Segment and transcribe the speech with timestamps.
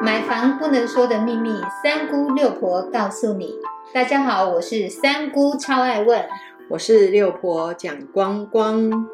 [0.00, 1.50] 买房不能说的秘密，
[1.82, 3.56] 三姑六婆告诉你。
[3.92, 6.24] 大家好，我是三姑，超爱问。
[6.70, 9.08] 我是六婆蒋光光。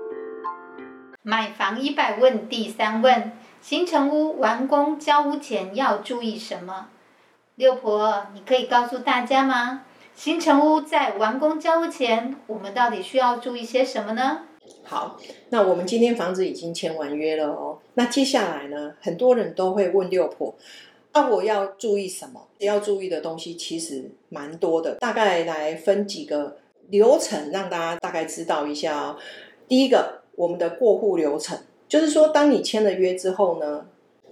[1.23, 6.89] 买房一百问第三问：新城屋完工交屋前要注意什么？
[7.55, 9.83] 六婆，你可以告诉大家吗？
[10.15, 14.43] 新城屋在完工交屋前，我们到底需要注意些什么呢？
[14.85, 15.17] 好，
[15.49, 17.79] 那我们今天房子已经签完约了哦。
[17.95, 20.55] 那接下来呢，很多人都会问六婆，
[21.13, 22.49] 那我要注意什么？
[22.59, 26.57] 要注意的东西其实蛮多的，大概来分几个
[26.89, 29.17] 流程，让大家大概知道一下哦。
[29.69, 33.87] 第一个，我们的过户流程，就是说，当你签了约之后呢。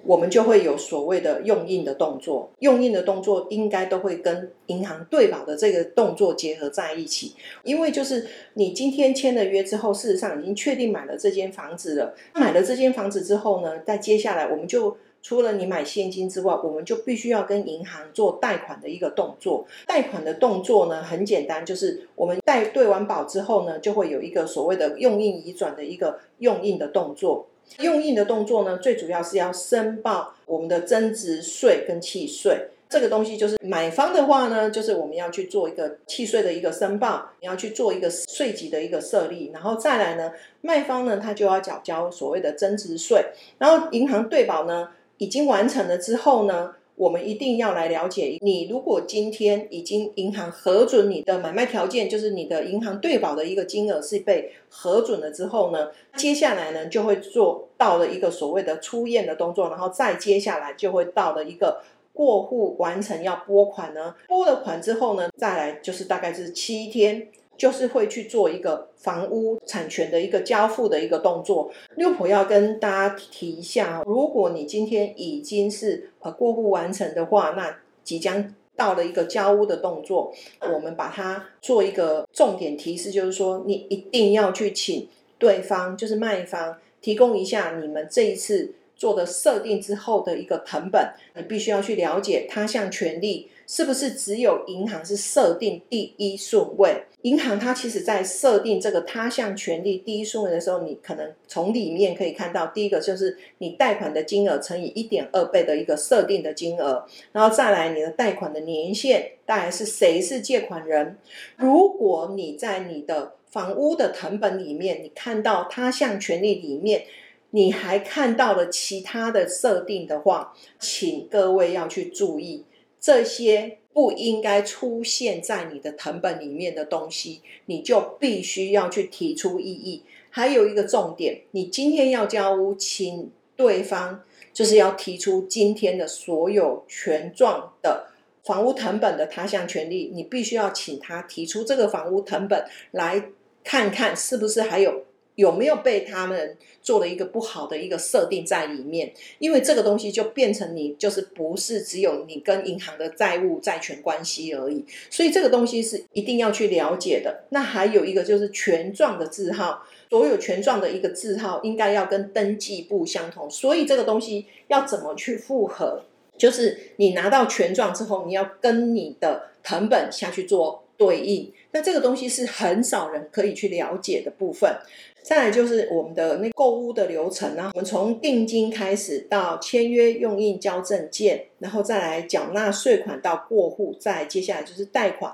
[0.05, 12.15] 我们就会有所谓的用印的动作，用印的动作应该都会跟银行对保的这个动作结合在一起，因为就是你今天签了约之后，事实上已经确定买了这间房子了。
[12.35, 19.65] 买了这间房子之后呢，在接下来我们就除了你买现金之外，我们就必须要跟银行做贷款的一个动作。
[19.87, 27.47] 贷款的动作呢很简单，就是我们贷对完保之后呢，就会有一个所谓的用印移转的一个用印的动作。
[27.79, 32.69] 用印的动作呢，最主要是要申报我们的增值税跟契税。
[32.89, 43.25] 这个东西就是买方的话呢，就是我们要去做一个契税的一个申报，你要去做一个税级的一个设立，然后再来呢，卖方呢他就要缴交所谓的增值税，
[43.59, 46.75] 然后银行对保呢已经完成了之后呢。
[47.03, 67.27] 我们一定要来了解，你如果今天已经银行核准你的买卖条件，就是你的银行对保的一个金额是被核准了之后呢，接下来呢就会做到了一个所谓的出验的动作，然后再接下来就会到了一个过户完成要拨款呢，拨了款之后呢，再来就是大概是七天。
[67.57, 71.71] 就是会去做一个房屋产权的一个交付的一个动作。
[71.97, 93.49] 六婆要跟大家提一下，如果你今天已经是呃过户完成的话，那即将到了一个交屋的动作，我们把它做一个重点提示，就是说你一定要去请对方，就是卖方提供一下你们这一次做的设定之后的一个成本，你必须要去了解他项权利。
[93.67, 97.05] 是不是只有银行是设定第一顺位？
[97.23, 111.17] 银行它其实在设定这个他项权利第一顺位的时候，你可能从里面可以看到，第一个就是你贷款的金额乘以一点二倍的一个设定的金额，然后再来你的贷款的年限，大概是谁是借款人？
[111.57, 117.05] 如果你在你的房屋的成本里面，你看到他项权利里面，
[117.51, 122.65] 你还看到了其他的设定的话，请各位要去注意。
[123.03, 130.05] 这些不应该出现在你的成本里面的东西，你就必须要去提出异议。
[130.31, 138.07] 还有一个重点，你今天要交屋，请对方就是要提出今天的所有权状的
[138.45, 143.31] 房屋成本的他项权利，你必须要请他提出这个房屋成本来
[143.65, 145.05] 看看是不是还有。
[145.37, 149.13] 有没有被他们做了一个不好的一个设定在里面？
[149.39, 157.45] 因为这个东西就变成你就是不是只有你跟银行的债务债权关系而已，所以这个东西是一定要去了解的。
[157.51, 166.05] 那还有一个就是权状的字号，所有权状的一个字号应该要跟登记簿相同，所以这个东西要怎么去复核？
[166.37, 171.53] 就是你拿到权状之后，你要跟你的成本下去做对应。
[171.73, 174.77] 那这个东西是很少人可以去了解的部分。
[175.23, 185.33] 再来就是我们的那购物的流程呢，我们从定金开始到签约用印交证件，然后再来缴纳税款到过户，再接下来就是贷款。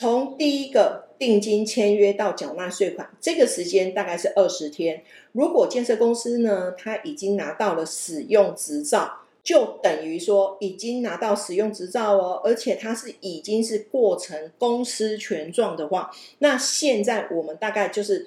[0.00, 5.04] 从第一个定金签约到缴纳税款，这个时间大概是二十天。
[5.32, 9.12] 如果建设公司呢，他已经拿到了使用执照，
[9.44, 18.26] 就等于说已经拿到使用执照哦，而且它是已经是过程公司权状的话，那现在我们大概就是。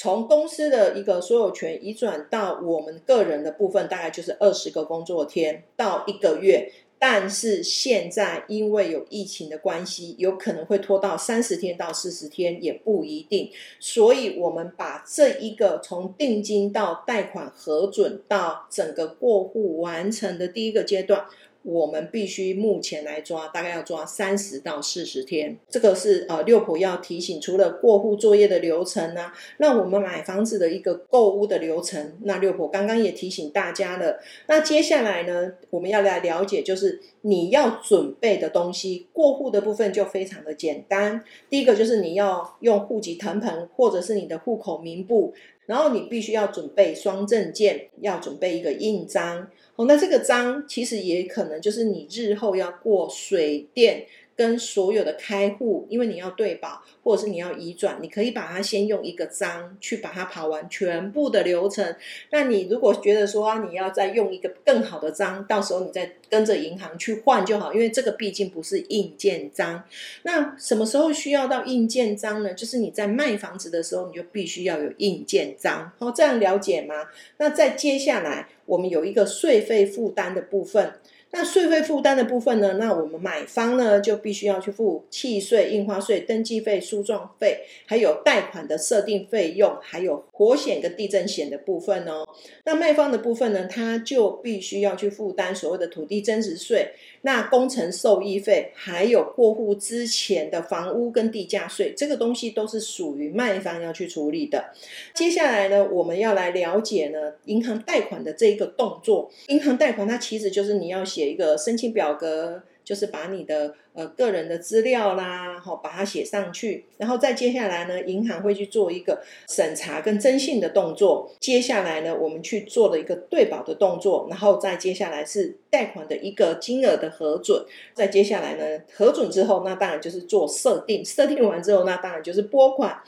[0.00, 6.72] 从公司的一个所有权移转到我们个人的部分，大概就是二十个工作天到一个月。
[6.98, 13.50] 但是现在因为有疫情的关系，有可能会拖到三十天到四十天，也不一定。
[13.78, 21.26] 所以，我们把这一个从定金到贷款核准到整个过户完成的第一个阶段。
[21.62, 25.58] 我们必须目前来抓，大概要抓三十到四十天。
[25.68, 34.18] 这个是呃六婆要提醒，除了过户作业的流程呢，那我们买房子的一个购物的流程，那六婆刚刚也提醒大家了。
[34.46, 41.22] 那接下来呢，我们要来了解，就是你要准备的东西，过户的部分就非常的简单。
[41.48, 45.34] 第一个就是你要用户籍誊本或者是你的户口名簿。
[45.70, 49.46] 然后你必须要准备双证件，要准备一个印章。
[49.76, 54.04] 哦，那这个章其实也可能就是你日后要过水电。
[54.40, 61.94] 跟所有的开户，因为你要对保，或者是你要移转，你可以把它先用一个章去把它跑完全部的流程。
[62.30, 69.84] 那你如果觉得说你要再用一个更好的章，到时候你再跟着银行去换就好，因为这个毕竟不是硬件章。
[70.22, 72.54] 那什么时候需要到硬件章呢？
[72.54, 75.92] 就是你在卖房子的时候，你就必须要有硬件章。
[75.98, 76.94] 哦，这样了解吗？
[77.36, 80.92] 那再接下来，我们有一个税费负担的部分。
[81.32, 82.72] 那税费负担的部分呢？
[82.72, 92.24] 那我们买方呢就必须要去付契税、印花税、登记费、诉状费，还有贷款的设定费用，还有火险跟地震险的部分哦。
[92.64, 96.90] 那卖方的部分呢，他就必须要去负担所谓的土地增值税、
[97.22, 104.72] 那工程受益费，还有过户之前的房屋跟地价税，这个东西都是属于卖方要去处理的。
[105.14, 109.28] 接下来呢，我们要来了解呢银行贷款的这的动作。
[109.48, 111.00] 银行贷款它其实就是你要。
[111.10, 121.30] 写一个申请表格，就是把你的呃个人的资料啦，好把它写上去，然后再接下来呢，银行会去做一个审查跟征信的动作。
[121.38, 127.64] 接下来呢，我们去做了一个对保的动作，然后再接下来是贷款的一个金额的核准。
[127.94, 133.00] 再接下来呢，核准之后，那当然就是做设定，设定完之后，那当然就是拨款。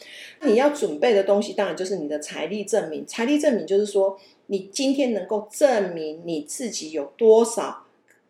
[0.42, 3.04] 你要准备的东西，当然就是你的财力证明。
[3.04, 7.81] 财力证明就是说，你今天能够证明你自己有多少。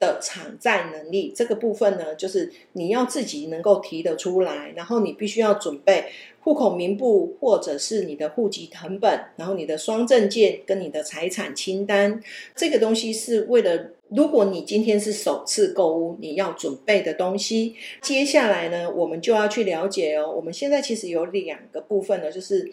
[0.02, 6.06] 的偿债能力这个部分呢，就是你要自己能够提得出来，然后你必须要准备
[6.40, 12.20] 户口名簿或者是你的户籍成本，然后你的双证件跟你的财产清单，
[12.56, 17.76] 这个东西是为了如果你今天是首次购屋，你要准备的东西。
[18.00, 22.68] 接下来呢，我们就要去了解哦，我们现在其实有两个部分呢，就是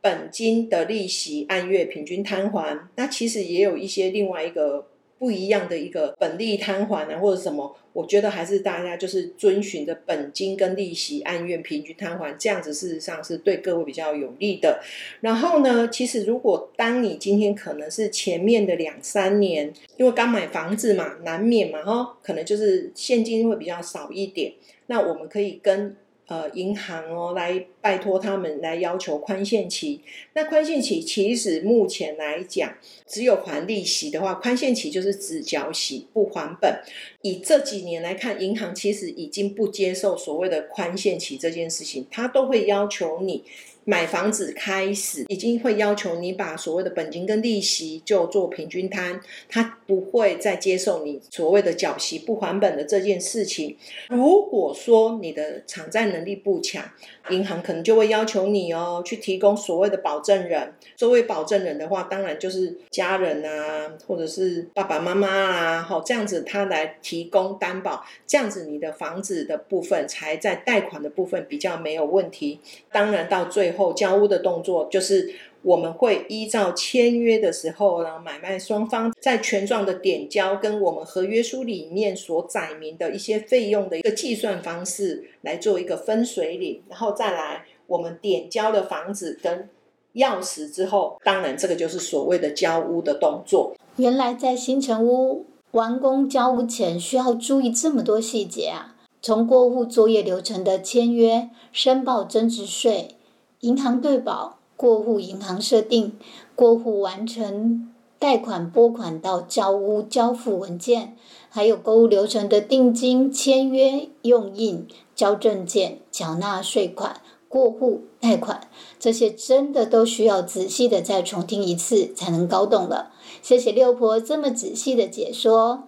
[0.00, 4.86] 本金的利息按月平均摊还，那其实也有一些另外一个。
[5.20, 14.80] 不一样的一个本利摊还啊，或者什么，我觉得还是大家就是遵循着本金跟利息按月平均摊还，这样子事实上是对各位比较有利的。
[15.20, 24.54] 然后呢，其实如果当你今天可能是前面的两三年，因为刚买房子嘛，难免嘛哈，可能就是现金会比较少一点，
[24.86, 25.94] 那我们可以跟。
[26.26, 30.00] 呃，银行哦，来拜托他们来要求宽限期。
[30.34, 32.74] 那宽限期其实目前来讲，
[33.06, 36.80] 只有还利息的话，宽限期就是只缴息不还本。
[37.22, 43.44] 以这几年来看，银行其实已经不接受所谓的宽限期这件事情，他都会要求你。
[43.86, 49.18] 买房子开始已经会要求你把所谓的本金跟利息就做平均摊，
[49.48, 53.74] 他不会再接受你所谓的缴息不还本的这件事情。
[54.10, 56.88] 如果说你的偿债能力不强，
[57.30, 60.74] 银行可可能就会要求你哦去提供所谓的保证人。
[60.96, 72.58] 作为保证人的话，当然就是家人啊，或者是爸爸妈妈啊，好这样子他来提供担保，这样子你的房子的部分才在贷款的部分比较没有问题。
[72.90, 75.32] 当然到最后交屋的动作，就是
[75.62, 89.68] 我们会依照签约的时候呢，买卖双方在权状的点交跟我们合约书里面所载明的一些费用的一个计算方式来做一个分水岭，然后再来我们点交的房子跟
[90.14, 93.74] 钥匙之后，当然这个就是所谓的交屋的动作。
[93.96, 98.96] 原来在新城屋完工交屋前需要注意这么多细节啊！
[99.20, 103.16] 从过户作业流程的签约、申报增值税、
[103.60, 106.14] 银行对保、过户银行设定、
[106.54, 111.14] 过户完成、贷款拨款到交屋交付文件，
[111.50, 118.62] 还有购物流程的定金、签约、用印、交证件、缴纳税款、过户贷款，
[118.98, 123.10] 这些真的都需要仔细的再重听一次才能搞懂了。
[123.42, 125.82] 谢谢六婆这么仔细的解说，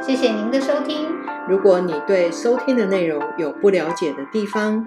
[0.00, 1.06] 谢谢您的收听。
[1.46, 4.86] 如果你对收听的内容有不了解的地方，